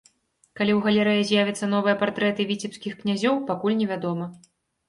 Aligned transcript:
Калі 0.59 0.71
у 0.77 0.79
галерэі 0.85 1.27
з'явяцца 1.31 1.69
новыя 1.75 1.95
партрэты 2.05 2.47
віцебскіх 2.53 2.97
князёў, 3.03 3.35
пакуль 3.51 3.77
невядома. 3.83 4.25